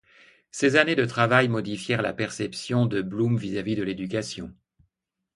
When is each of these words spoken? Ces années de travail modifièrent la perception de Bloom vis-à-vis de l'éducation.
Ces 0.49 0.77
années 0.77 0.95
de 0.95 1.05
travail 1.05 1.47
modifièrent 1.47 2.01
la 2.01 2.11
perception 2.11 2.87
de 2.87 3.03
Bloom 3.03 3.37
vis-à-vis 3.37 3.75
de 3.75 3.83
l'éducation. 3.83 4.51